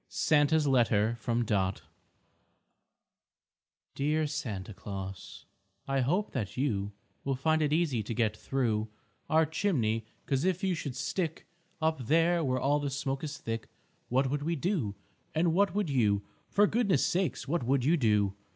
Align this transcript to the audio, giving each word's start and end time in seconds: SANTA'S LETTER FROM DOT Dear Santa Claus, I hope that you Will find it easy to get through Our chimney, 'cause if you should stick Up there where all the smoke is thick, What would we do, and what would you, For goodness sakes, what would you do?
SANTA'S 0.09 0.65
LETTER 0.65 1.15
FROM 1.19 1.45
DOT 1.45 1.83
Dear 3.93 4.25
Santa 4.25 4.73
Claus, 4.73 5.45
I 5.87 5.99
hope 5.99 6.31
that 6.31 6.57
you 6.57 6.93
Will 7.23 7.35
find 7.35 7.61
it 7.61 7.71
easy 7.71 8.01
to 8.01 8.13
get 8.15 8.35
through 8.35 8.89
Our 9.29 9.45
chimney, 9.45 10.07
'cause 10.25 10.43
if 10.43 10.63
you 10.63 10.73
should 10.73 10.95
stick 10.95 11.45
Up 11.83 12.07
there 12.07 12.43
where 12.43 12.59
all 12.59 12.79
the 12.79 12.89
smoke 12.89 13.23
is 13.23 13.37
thick, 13.37 13.69
What 14.09 14.31
would 14.31 14.41
we 14.41 14.55
do, 14.55 14.95
and 15.35 15.53
what 15.53 15.75
would 15.75 15.91
you, 15.91 16.23
For 16.49 16.65
goodness 16.65 17.05
sakes, 17.05 17.47
what 17.47 17.61
would 17.63 17.85
you 17.85 17.95
do? 17.95 18.33